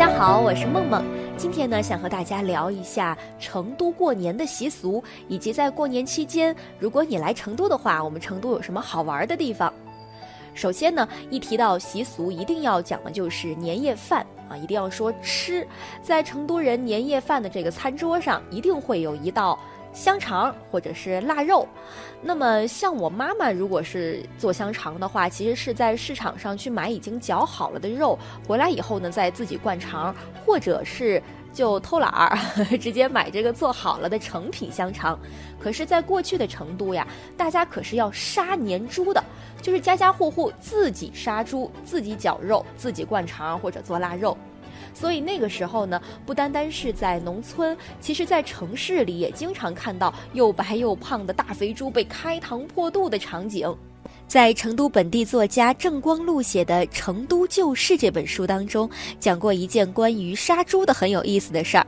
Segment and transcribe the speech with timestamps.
[0.00, 1.04] 大家好，我是梦梦。
[1.36, 9.70] 今天呢，想和大家聊一下成都过年的习俗，以及在过年期间，如果你来成都的话，我们成都有什么好玩的地方？
[10.54, 15.68] 首先呢，一提到习俗，一定要讲的就是年夜饭啊，一定要说吃。
[16.00, 19.58] 在成都人年夜饭的这个餐桌上，一定会有一道。
[19.92, 21.66] 香肠或者是腊肉，
[22.22, 30.14] 那么像我妈妈如果是做香肠的话，其实是在市场上去买已经绞好了的肉，回来以后呢再自己灌肠，
[30.46, 31.22] 或者是
[31.52, 32.38] 就偷懒儿
[32.78, 35.18] 直接买这个做好了的成品香肠。
[35.58, 39.22] 可是，在过去的成都呀，大家可是要杀年猪的，
[39.60, 44.36] 就是家家户户自己杀猪、自己绞肉、自己灌肠或者做腊肉。
[44.92, 53.74] 所以那个时候呢，不单单是在农村，其实在城市里也经常看到又白又胖的大肥猪被开膛破肚的场景。
[54.26, 61.84] 在成都本地作家郑光禄写的《成都旧事》这本书当中，讲过一件关于杀猪的很有意思的事儿。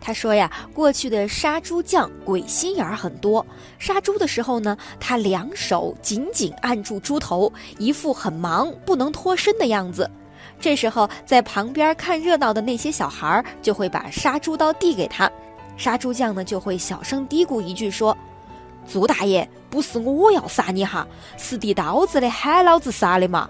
[0.00, 3.44] 他说呀，过去的杀猪匠鬼心眼儿很多，
[3.78, 10.08] 杀猪的时候呢，他两手紧紧按住猪头，一副很忙不能脱身的样子。
[10.60, 15.30] 这时候，在旁边看热闹的那些小孩儿就会把杀猪刀递给他，
[15.76, 18.16] 杀猪匠呢就会小声嘀咕一句说
[18.86, 21.06] ：“朱大爷，不是我要杀你哈，
[21.38, 23.48] 是递刀子的喊老子杀的嘛。”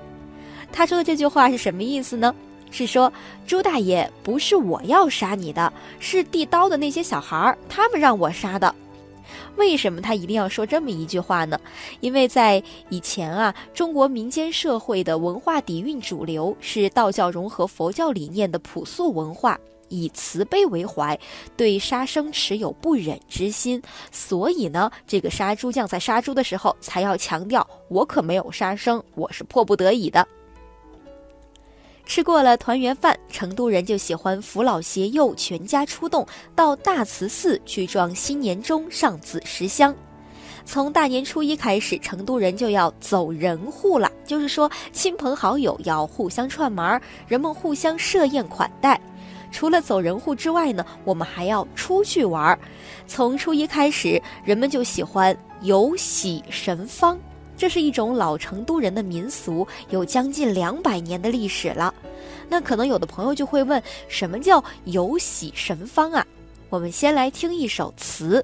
[0.73, 2.33] 他说的这句话是什么意思呢？
[2.71, 3.13] 是说
[3.45, 8.73] 朱大爷不是我要杀你的，是递刀的那些小孩儿他们让我杀的。
[9.57, 11.61] 为什么他一定要说这么一句话呢？
[12.01, 21.19] 因为在以前啊，中国民间社会的文化底蕴主流是道教融合佛教理念的朴素文化，以慈悲为怀，
[21.57, 30.27] 对杀生持有不忍之心，所以呢，这个杀猪匠在杀猪的时候才要强调：我可没有杀生，我是迫不得已的。
[32.11, 39.95] 吃过了团圆饭，成都人就喜欢扶老携幼，全家出动到大慈寺去撞新年钟，上子时香。
[40.65, 49.01] 从大年初一开始，成都人就要走人户了，就是说亲朋好友要互相串门，人们互相设宴款待。
[49.53, 52.59] 除了走人户之外呢，我们还要出去玩儿。
[53.07, 57.17] 从初一开始，人们就喜欢游喜神方。
[57.61, 61.95] 这是一种老成都人的民俗，有将近两百年的历史了。
[62.49, 66.27] 那可能有的朋友就会问，什么叫有喜神方啊？
[66.71, 68.43] 我们先来听一首词：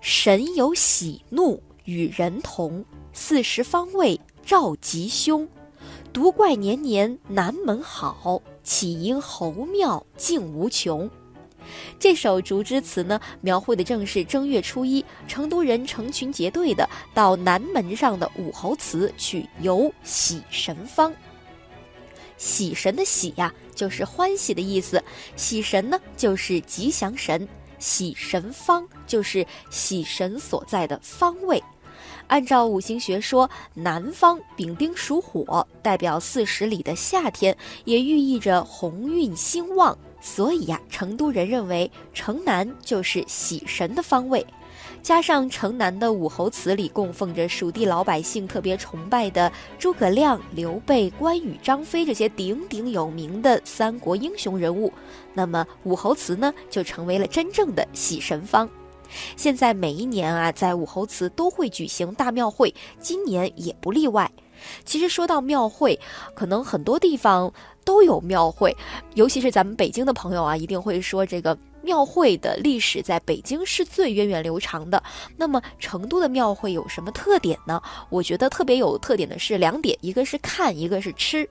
[0.00, 5.48] 神有喜怒与人同，四时方位照吉凶。
[6.12, 11.10] 独怪年年南门好，岂因侯庙竟无穷。
[11.98, 21.12] 这首竹枝词呢，描绘的正是正月初一，成都人成群结队的到南门上的武侯祠去游喜神方。
[22.36, 24.98] 喜神的喜呀，就是欢喜的意思；
[25.34, 27.46] 喜神呢，就是吉祥神；
[27.78, 31.62] 喜神方就是喜神所在的方位。
[32.28, 39.98] 按照五行学说，南方丙丁属火，代表四十里的夏天，也寓意着鸿运兴旺。
[40.20, 44.44] 所以呀，成都人认为城南就是喜神的方位，
[45.02, 54.92] 加上城南的武侯祠里供奉着蜀地老百姓特别崇拜的诸葛亮、刘备、关羽、张飞这些鼎鼎有名的三国英雄人物，
[55.34, 58.68] 那么武侯祠呢就成为了真正的喜神方。
[59.36, 64.30] 现在每一年啊，在武侯祠都会举行大庙会，今年也不例外。
[64.84, 65.98] 其实说到庙会，
[66.34, 67.50] 可能很多地方
[67.88, 68.76] 都有庙会，
[69.14, 75.02] 尤其是咱们北京的朋友啊，一定会说这个庙会的历史在北京是最源远流长的。
[75.38, 77.80] 那么成都的庙会有什么特点呢？
[78.10, 81.48] 我觉得特别有特点的是两点，一个是看，一个是吃。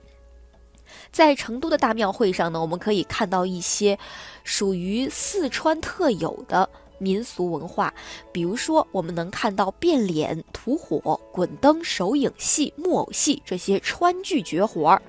[1.10, 3.98] 在成都的大庙会上呢，我们可以看到一些
[4.44, 6.70] 属于四川特有的。
[6.98, 7.92] 民俗文化，
[8.30, 15.02] 比如说，我们能看到变脸、吐火、滚灯、手影戏、木偶戏这些川剧绝活儿。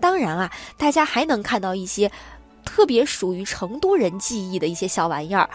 [0.00, 2.10] 当然啊，大家还能看到一些
[2.64, 5.48] 特别属于成都人记忆的一些小玩意儿。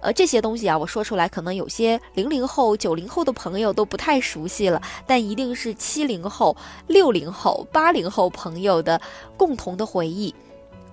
[0.00, 6.56] 呃，这些东西啊，我说出来可能有些零零后、九零后的朋友都不太熟悉了，但一定是七零后、
[6.86, 9.00] 六零后、八零后朋友的
[9.36, 10.34] 共同的回忆。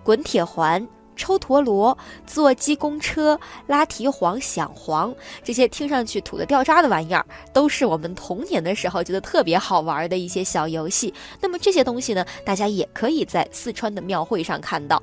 [0.04, 0.86] 滚铁环。
[1.18, 11.14] 抽陀螺、坐鸡公车、拉提黄、响黄，这些听上去土的掉渣的玩意儿，都是我们童年的时候觉得特别好玩的一些小游戏。
[11.42, 15.02] 那么这些东西呢，大家也可以在四川的庙会上看到。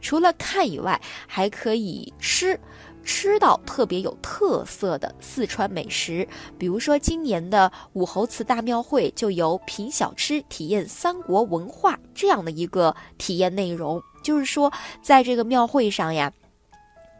[0.00, 2.58] 除了看以外，还可以吃。
[3.02, 14.72] 吃到特别有特色的四川美食，比如说今年的武侯祠大庙会就有品小吃、体验三国文化这样的一个体验内容，就是说
[15.02, 16.32] 在这个庙会上呀。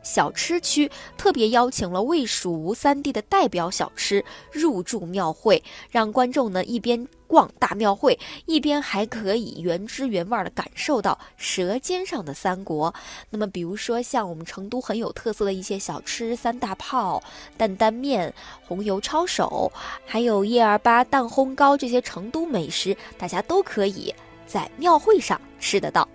[0.03, 12.95] 小吃区特别邀请了魏蜀吴三地的代表小吃入驻庙会，让观众呢一边逛大庙会，一边还可以原汁原味的感受到舌尖上的三国。
[13.29, 17.23] 那么，比如说像我们成都很有特色的一些小吃，三大炮、
[17.59, 18.33] 担担面、
[18.67, 19.71] 红油抄手，
[20.07, 24.15] 还有叶儿粑蛋烘糕这些成都美食，大家都可以
[24.47, 26.09] 在庙会上吃得到。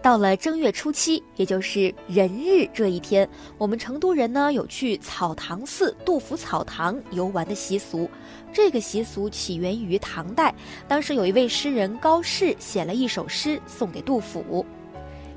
[0.00, 3.28] 到了正月初七，也就是人日这一天，
[3.58, 8.08] 我们成都人呢有去草堂寺杜甫草堂游玩的习俗。
[8.52, 10.54] 这个习俗起源于唐代，
[10.86, 14.64] 当时有一位诗人高适写了一首诗送给杜甫：“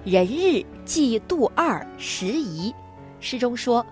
[0.05, 2.73] 人日寄杜二十遗。”
[3.19, 3.85] 诗中说：“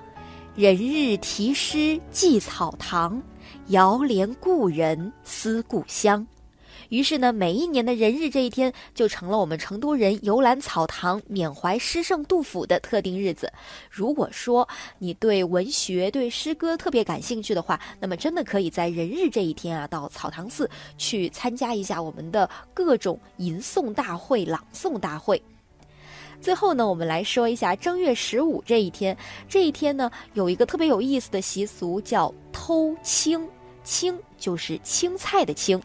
[0.55, 3.21] 人日题诗寄草堂，
[3.67, 6.25] 遥怜故人思故乡。”
[6.89, 13.51] 于是呢，每一年的人日这一天就成了我们成都人游览草堂、缅怀诗圣杜甫的特定日子。
[13.89, 25.41] 如果说你对文学、对诗歌特别感兴趣的话，那么真的可以在人日这一天啊，到草堂寺去参加一下我们的各种吟诵大会、朗诵大会。
[26.41, 29.15] 最后呢，我们来说一下正月十五这一天。
[29.47, 33.47] 这一天呢，有一个特别有意思的习俗，叫偷青。
[33.81, 35.81] 青就是青菜的青。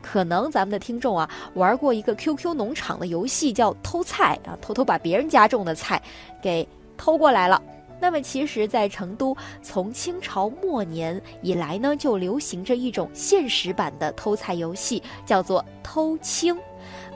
[0.00, 6.00] 可能咱们的听众啊玩过一个 QQ 农场的游戏，叫偷菜啊，偷偷把别人家种的菜
[6.40, 6.66] 给
[6.96, 7.60] 偷过来了。
[8.00, 16.58] 那么其实，在成都，从清朝末年以来呢，就流行着一种现实版的偷菜游戏，叫做偷青。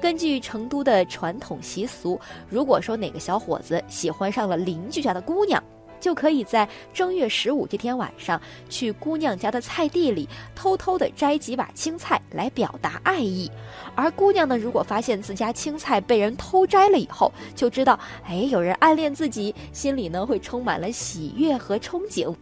[0.01, 5.61] 根据成都的传统习俗，如果说哪个小伙子喜欢上了邻居家的姑娘，
[6.01, 13.51] 就可以在正月十五这天晚上去姑娘家的菜地里偷偷的摘几把青菜来表达爱意，
[13.95, 22.35] 而姑娘呢，如果发现自家青菜被人偷摘了以后，就知道，哎，有人暗恋自己，心里呢会充满了喜悦和憧憬。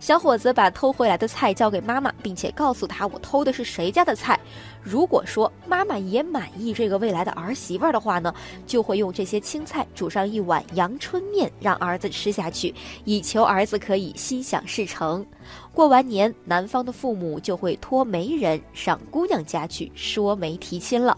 [0.00, 4.40] 小伙子把偷回来的菜交给妈妈，并且告诉他我偷的是谁家的菜。
[4.82, 8.34] 如果说妈妈也满意这个未来的儿媳妇儿的话呢，
[8.66, 12.74] 就会用这些青菜煮上一碗阳春面让儿子吃下去，
[13.04, 15.24] 以求儿子可以心想事成。
[15.74, 21.16] 过完年，男方的父母就会托媒人上姑娘家去说媒提亲了。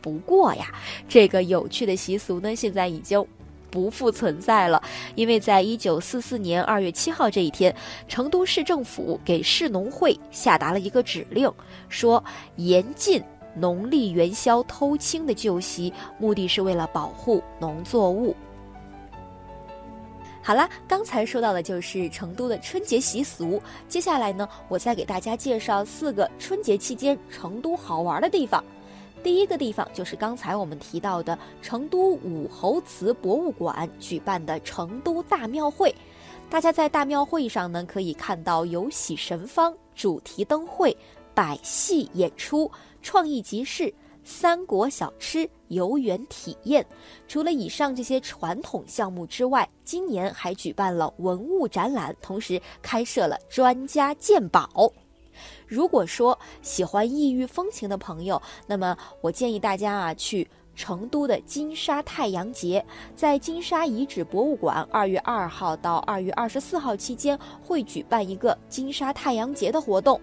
[0.00, 0.72] 不过呀，
[1.08, 3.26] 这个有趣的习俗呢，现在已经。
[3.70, 4.82] 不复存在了，
[5.14, 7.74] 因为在一九四四年二月七号这一天，
[8.06, 11.52] 成都市政府给市农会下达了一个指令，
[11.88, 12.22] 说
[12.56, 13.22] 严禁
[13.54, 18.34] 农历元宵偷青的旧习，目的是为了保护农作物。
[20.40, 28.64] 好啦，刚才说到的就是成都的春节习俗，接下来呢，我再给大家介绍四个春节期间成都好玩的地方。
[29.22, 35.94] 第一个地方就是刚才我们提到的成都武侯祠博物馆举办的成都大庙会，
[36.48, 40.96] 大家在大庙会上呢可以看到有喜神方、主题灯会、
[41.34, 42.70] 百戏演出、
[43.02, 43.92] 创意集市、
[44.24, 46.84] 三国小吃、游园体验。
[47.26, 54.90] 除了以上这些传统项目之外，今年还举办了文物展览，同时开设了专家鉴宝。
[55.68, 62.84] 如果说喜欢异域风情的朋友，那么我建议大家啊去成都的金沙太阳节，
[63.14, 70.18] 在金沙遗址博物馆，二月二号到二月二十四号期间会举办一个金沙太阳节的活动。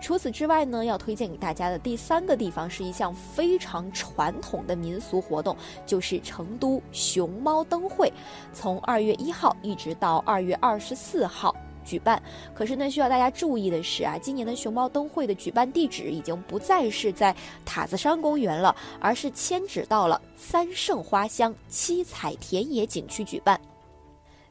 [0.00, 5.56] 除此之外呢，要推荐给大家的第三个地方是一项非常传统的民俗活动，
[5.86, 8.12] 就是成都熊猫灯会，
[8.52, 11.54] 从二月一号一直到二月二十四号。
[11.84, 12.20] 举办，
[12.54, 23.60] 可是呢，需要大家注意的是啊，今年的熊猫灯会的举办地址已经不再是在塔子山公园了，而是迁址到了三圣花乡七彩田野景区举办。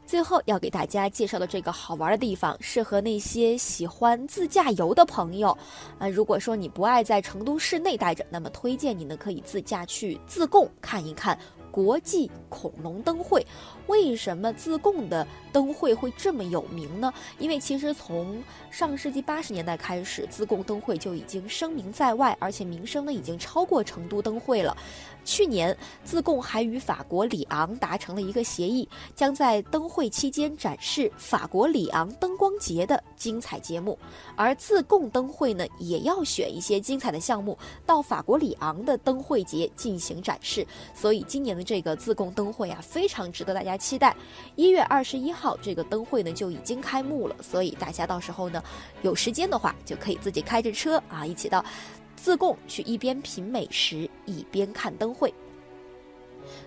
[0.06, 5.58] 最后要给大家介绍的这个好玩的地方，适合那些喜欢自驾游的朋友。
[5.98, 11.38] 啊，如果说你不爱在成都市内待着，那么推荐你呢可以自驾去自贡看一看。
[11.72, 13.44] 国际恐龙灯会，
[13.88, 17.14] 为什么自贡的灯会会这么有名呢？
[17.40, 24.76] 因为其实从上世纪八十年代开始，自贡灯会就已经声名在外，而且名声呢已经超过成都灯会了。
[25.26, 33.98] 去年，自贡还与法国里昂达成了一个协议，将在灯会期间展示法国里昂灯光节的精彩节目。
[34.36, 40.68] 而自贡灯会呢，也要选一些精彩的项目到法国里昂的灯会节进行展示。
[40.94, 44.16] 所以，今年的这个自贡灯会啊，非常值得大家家期待。
[44.56, 48.64] 一月二十一号这个灯会呢就已经开幕了，所以大家到时候呢
[49.02, 51.64] 有时间的话就可以自己开着车啊，一起到
[52.16, 55.34] 自贡去一边品美食一边看灯会。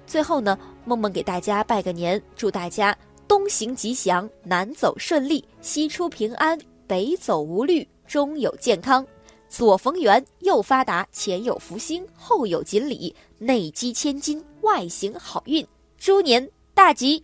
[0.07, 2.97] 最后呢，梦梦给大家拜个年，祝大家
[3.29, 9.07] 东行吉祥，南走顺利，西出平安，北走无虑，中有健康，
[9.49, 15.67] 左逢源，右发达，前有福星，后有锦鲤，内积千金，外行好运，
[15.99, 17.23] 猪年大吉。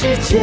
[0.00, 0.38] 世界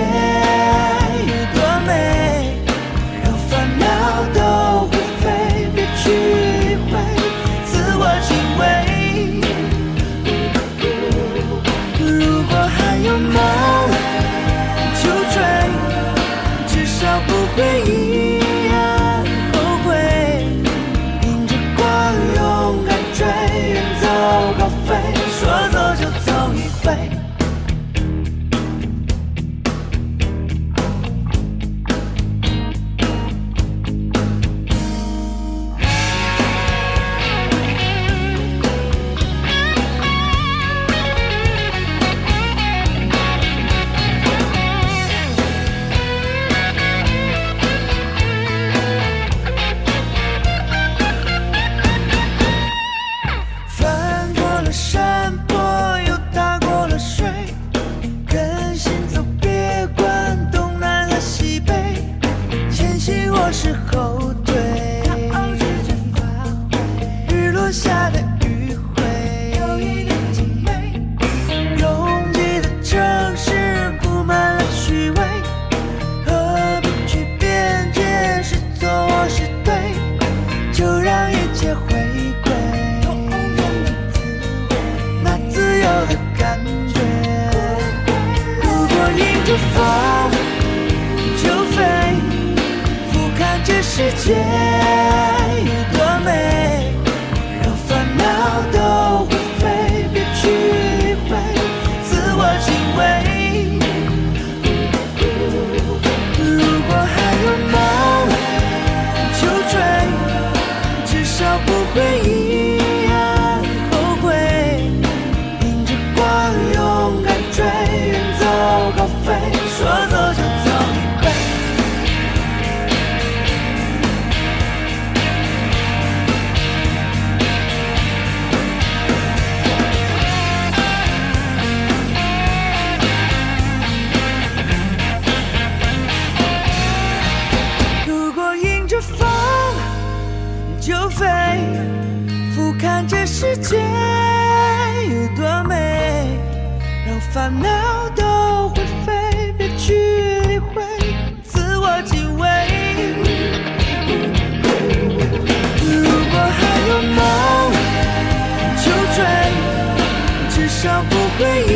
[161.38, 161.75] play